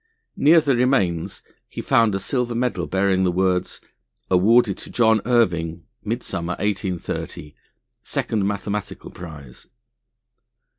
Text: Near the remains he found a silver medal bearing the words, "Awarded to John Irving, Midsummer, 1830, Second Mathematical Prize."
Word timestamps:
Near 0.35 0.59
the 0.61 0.75
remains 0.75 1.43
he 1.69 1.79
found 1.83 2.15
a 2.15 2.19
silver 2.19 2.55
medal 2.55 2.87
bearing 2.87 3.23
the 3.23 3.31
words, 3.31 3.81
"Awarded 4.31 4.75
to 4.79 4.89
John 4.89 5.21
Irving, 5.27 5.83
Midsummer, 6.03 6.53
1830, 6.53 7.53
Second 8.01 8.47
Mathematical 8.47 9.11
Prize." 9.11 9.67